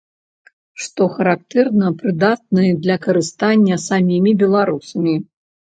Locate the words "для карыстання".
2.87-3.81